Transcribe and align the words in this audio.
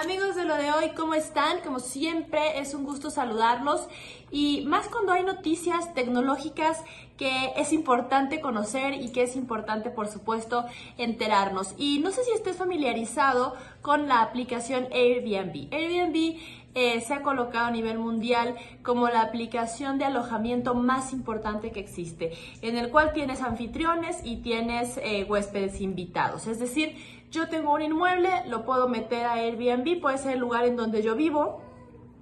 Amigos 0.00 0.36
de 0.36 0.44
lo 0.44 0.54
de 0.54 0.70
hoy, 0.70 0.90
¿cómo 0.96 1.14
están? 1.14 1.58
Como 1.58 1.80
siempre, 1.80 2.60
es 2.60 2.72
un 2.72 2.84
gusto 2.84 3.10
saludarlos 3.10 3.88
y 4.30 4.64
más 4.64 4.86
cuando 4.86 5.10
hay 5.10 5.24
noticias 5.24 5.92
tecnológicas 5.92 6.84
que 7.16 7.52
es 7.56 7.72
importante 7.72 8.40
conocer 8.40 8.94
y 8.94 9.10
que 9.10 9.24
es 9.24 9.34
importante, 9.34 9.90
por 9.90 10.06
supuesto, 10.06 10.64
enterarnos. 10.98 11.74
Y 11.78 11.98
no 11.98 12.12
sé 12.12 12.22
si 12.22 12.30
estés 12.30 12.56
familiarizado 12.56 13.56
con 13.82 14.06
la 14.06 14.22
aplicación 14.22 14.86
Airbnb. 14.92 15.66
Airbnb 15.72 16.38
eh, 16.78 17.00
se 17.00 17.12
ha 17.12 17.22
colocado 17.22 17.66
a 17.66 17.70
nivel 17.72 17.98
mundial 17.98 18.54
como 18.82 19.08
la 19.08 19.22
aplicación 19.22 19.98
de 19.98 20.04
alojamiento 20.04 20.76
más 20.76 21.12
importante 21.12 21.72
que 21.72 21.80
existe, 21.80 22.32
en 22.62 22.76
el 22.78 22.90
cual 22.90 23.12
tienes 23.12 23.42
anfitriones 23.42 24.20
y 24.22 24.36
tienes 24.36 24.96
eh, 24.98 25.24
huéspedes 25.28 25.80
invitados. 25.80 26.46
Es 26.46 26.60
decir, 26.60 26.94
yo 27.32 27.48
tengo 27.48 27.74
un 27.74 27.82
inmueble, 27.82 28.30
lo 28.46 28.64
puedo 28.64 28.88
meter 28.88 29.26
a 29.26 29.32
Airbnb, 29.34 30.00
puede 30.00 30.18
ser 30.18 30.34
el 30.34 30.38
lugar 30.38 30.66
en 30.66 30.76
donde 30.76 31.02
yo 31.02 31.16
vivo, 31.16 31.62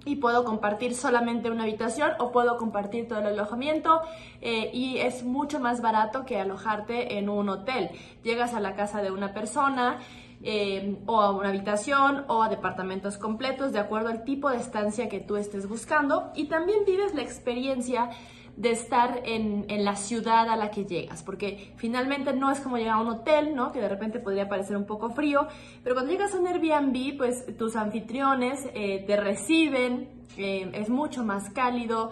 y 0.07 0.15
puedo 0.15 0.45
compartir 0.45 0.95
solamente 0.95 1.51
una 1.51 1.63
habitación 1.63 2.11
o 2.19 2.31
puedo 2.31 2.57
compartir 2.57 3.07
todo 3.07 3.19
el 3.19 3.27
alojamiento 3.27 4.01
eh, 4.41 4.71
y 4.73 4.97
es 4.99 5.23
mucho 5.23 5.59
más 5.59 5.81
barato 5.81 6.25
que 6.25 6.39
alojarte 6.39 7.17
en 7.17 7.29
un 7.29 7.49
hotel. 7.49 7.89
Llegas 8.23 8.53
a 8.53 8.61
la 8.61 8.73
casa 8.73 9.01
de 9.01 9.11
una 9.11 9.33
persona 9.33 9.99
eh, 10.43 10.97
o 11.07 11.19
a 11.21 11.31
una 11.31 11.49
habitación 11.49 12.23
o 12.27 12.41
a 12.41 12.49
departamentos 12.49 13.17
completos 13.17 13.73
de 13.73 13.79
acuerdo 13.79 14.09
al 14.09 14.23
tipo 14.23 14.49
de 14.49 14.57
estancia 14.57 15.09
que 15.09 15.19
tú 15.19 15.35
estés 15.35 15.67
buscando 15.67 16.31
y 16.35 16.45
también 16.45 16.85
vives 16.85 17.13
la 17.13 17.21
experiencia 17.21 18.09
de 18.57 18.71
estar 18.71 19.21
en, 19.23 19.65
en, 19.69 19.85
la 19.85 19.95
ciudad 19.95 20.49
a 20.49 20.55
la 20.55 20.71
que 20.71 20.83
llegas, 20.83 21.21
porque 21.21 21.73
finalmente 21.77 22.33
no 22.33 22.51
es 22.51 22.59
como 22.59 22.77
llegar 22.77 22.95
a 22.95 23.01
un 23.01 23.07
hotel, 23.07 23.55
¿no? 23.55 23.71
Que 23.71 23.79
de 23.79 23.87
repente 23.87 24.19
podría 24.19 24.49
parecer 24.49 24.75
un 24.75 24.85
poco 24.85 25.11
frío, 25.11 25.47
pero 25.83 25.95
cuando 25.95 26.11
llegas 26.11 26.33
a 26.33 26.39
un 26.39 26.47
Airbnb, 26.47 27.17
pues 27.17 27.45
tus 27.55 27.75
anfitriones 27.75 28.67
eh, 28.73 29.03
te 29.05 29.15
reciben, 29.15 30.09
eh, 30.37 30.71
es 30.73 30.89
mucho 30.89 31.23
más 31.23 31.51
cálido, 31.51 32.09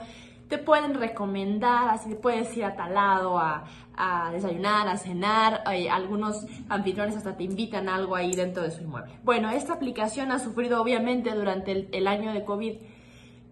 te 0.47 0.59
pueden 0.59 0.93
recomendar, 0.93 1.89
así 1.89 2.13
puedes 2.13 2.55
ir 2.55 2.65
a 2.65 2.75
tal 2.75 2.93
lado 2.93 3.39
a, 3.39 3.65
a 3.97 4.31
desayunar, 4.31 4.87
a 4.87 4.97
cenar, 4.97 5.63
eh, 5.73 5.89
algunos 5.89 6.45
anfitriones 6.69 7.17
hasta 7.17 7.35
te 7.35 7.43
invitan 7.43 7.89
a 7.89 7.95
algo 7.95 8.15
ahí 8.15 8.35
dentro 8.35 8.61
de 8.61 8.69
su 8.69 8.83
inmueble. 8.83 9.13
Bueno, 9.23 9.49
esta 9.49 9.73
aplicación 9.73 10.31
ha 10.31 10.37
sufrido 10.37 10.79
obviamente 10.79 11.33
durante 11.33 11.71
el, 11.71 11.89
el 11.91 12.07
año 12.07 12.33
de 12.33 12.45
COVID 12.45 12.75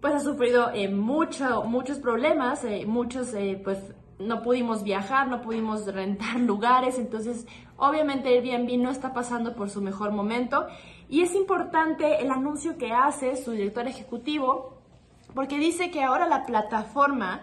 pues 0.04 0.16
ha 0.16 0.20
sufrido 0.20 0.70
eh, 0.74 0.90
mucho, 0.90 1.64
muchos 1.64 1.98
problemas, 1.98 2.62
eh, 2.64 2.84
muchos 2.84 3.32
eh, 3.32 3.58
pues 3.64 3.78
no 4.18 4.42
pudimos 4.42 4.82
viajar, 4.82 5.28
no 5.28 5.40
pudimos 5.40 5.86
rentar 5.86 6.40
lugares, 6.40 6.98
entonces 6.98 7.46
obviamente 7.78 8.28
Airbnb 8.28 8.82
no 8.82 8.90
está 8.90 9.14
pasando 9.14 9.54
por 9.54 9.70
su 9.70 9.80
mejor 9.80 10.12
momento. 10.12 10.66
Y 11.08 11.22
es 11.22 11.34
importante 11.34 12.20
el 12.20 12.30
anuncio 12.30 12.76
que 12.76 12.92
hace 12.92 13.34
su 13.42 13.52
director 13.52 13.88
ejecutivo 13.88 14.76
porque 15.34 15.58
dice 15.58 15.90
que 15.90 16.02
ahora 16.02 16.28
la 16.28 16.44
plataforma 16.44 17.40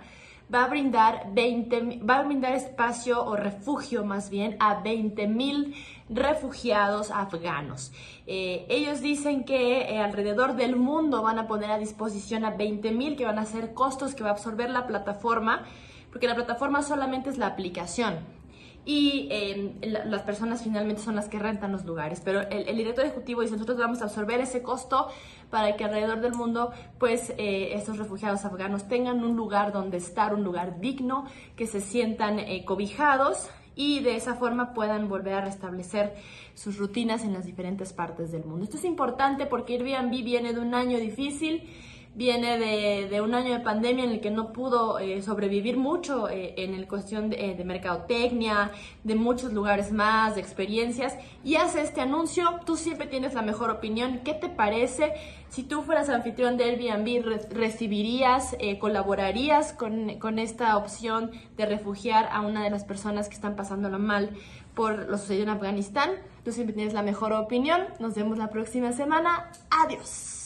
va 0.53 0.65
a 0.65 0.67
brindar 0.67 1.31
20, 1.33 1.99
va 2.07 2.17
a 2.17 2.23
brindar 2.23 2.53
espacio 2.53 3.23
o 3.23 3.35
refugio 3.35 4.03
más 4.03 4.29
bien 4.29 4.57
a 4.59 4.81
20 4.81 5.27
mil 5.27 5.75
refugiados 6.09 7.11
afganos. 7.11 7.91
Eh, 8.27 8.65
ellos 8.69 9.01
dicen 9.01 9.45
que 9.45 9.81
eh, 9.81 9.99
alrededor 9.99 10.55
del 10.55 10.75
mundo 10.75 11.21
van 11.21 11.39
a 11.39 11.47
poner 11.47 11.71
a 11.71 11.77
disposición 11.77 12.43
a 12.43 12.51
20 12.51 12.91
mil 12.91 13.15
que 13.15 13.25
van 13.25 13.39
a 13.39 13.45
ser 13.45 13.73
costos 13.73 14.13
que 14.13 14.23
va 14.23 14.29
a 14.29 14.33
absorber 14.33 14.69
la 14.69 14.87
plataforma, 14.87 15.63
porque 16.11 16.27
la 16.27 16.35
plataforma 16.35 16.81
solamente 16.81 17.29
es 17.29 17.37
la 17.37 17.47
aplicación 17.47 18.40
y 18.83 19.27
em, 19.29 19.73
las 19.81 20.23
personas 20.23 20.63
finalmente 20.63 21.01
son 21.01 21.15
las 21.15 21.29
que 21.29 21.37
rentan 21.37 21.71
los 21.71 21.85
lugares. 21.85 22.21
Pero 22.23 22.41
el, 22.41 22.75
director 22.75 23.05
ejecutivo 23.05 23.41
dice, 23.41 23.53
nosotros 23.53 23.77
vamos 23.77 24.01
a 24.01 24.05
absorber 24.05 24.39
ese 24.41 24.63
costo 24.63 25.07
para 25.49 25.75
que 25.75 25.83
alrededor 25.83 26.21
del 26.21 26.33
mundo, 26.33 26.71
pues, 26.97 27.31
eh, 27.37 27.73
estos 27.73 27.97
refugiados 27.97 28.43
afganos 28.43 28.87
tengan 28.87 29.23
un 29.23 29.35
lugar 29.35 29.71
donde 29.71 29.97
estar, 29.97 30.33
un 30.33 30.43
lugar 30.43 30.79
digno, 30.79 31.25
que 31.55 31.67
se 31.67 31.79
sientan 31.79 32.39
eh, 32.39 32.65
cobijados 32.65 33.49
y 33.75 33.99
de 34.01 34.15
esa 34.15 34.35
forma 34.35 34.73
puedan 34.73 35.07
volver 35.07 35.35
a 35.35 35.41
restablecer 35.41 36.15
sus 36.55 36.77
rutinas 36.77 37.23
en 37.23 37.33
las 37.33 37.45
diferentes 37.45 37.93
partes 37.93 38.31
del 38.31 38.45
mundo. 38.45 38.63
Esto 38.65 38.77
es 38.77 38.83
importante 38.83 39.45
porque 39.45 39.75
Airbnb 39.75 40.23
viene 40.23 40.53
de 40.53 40.59
un 40.59 40.73
año 40.73 40.99
difícil 40.99 41.69
viene 42.13 42.57
de, 42.57 43.21
un 43.21 43.33
año 43.33 43.53
de 43.53 43.59
pandemia 43.61 44.03
en 44.03 44.11
el 44.11 44.19
que 44.19 44.31
no 44.31 44.51
pudo 44.51 44.99
eh, 44.99 45.21
sobrevivir 45.21 45.77
mucho 45.77 46.27
eh, 46.29 46.53
en 46.57 46.73
el 46.73 46.87
cuestión 46.87 47.29
de, 47.29 47.55
de, 47.55 47.63
mercadotecnia, 47.63 48.71
de 49.03 49.15
muchos 49.15 49.53
lugares 49.53 49.91
más, 49.91 50.35
de 50.35 50.41
experiencias, 50.41 51.15
y 51.43 51.55
hace 51.55 51.81
este 51.81 52.01
anuncio, 52.01 52.59
tú 52.65 52.75
siempre 52.75 53.07
tienes 53.07 53.33
la 53.33 53.41
mejor 53.41 53.69
opinión, 53.69 54.19
¿qué 54.25 54.33
te 54.33 54.49
parece? 54.49 55.13
Si 55.49 55.63
tú 55.63 55.81
fueras 55.83 56.09
anfitrión 56.09 56.57
de 56.57 56.65
Airbnb, 56.65 57.49
¿recibirías, 57.51 58.55
eh, 58.59 58.77
colaborarías 58.77 59.73
con, 59.73 60.19
con 60.19 60.39
esta 60.39 60.75
opción 60.77 61.31
de 61.57 61.65
refugiar 61.65 62.27
a 62.31 62.41
una 62.41 62.63
de 62.63 62.69
las 62.69 62.83
personas 62.83 63.29
que 63.29 63.35
están 63.35 63.55
pasándola 63.55 63.97
mal 63.97 64.31
por 64.75 65.09
lo 65.09 65.17
sucedido 65.17 65.43
en 65.43 65.49
Afganistán? 65.49 66.11
Tú 66.43 66.51
siempre 66.51 66.73
tienes 66.73 66.93
la 66.93 67.03
mejor 67.03 67.33
opinión, 67.33 67.81
nos 67.99 68.15
vemos 68.15 68.37
la 68.37 68.49
próxima 68.49 68.91
semana, 68.91 69.51
adiós. 69.69 70.40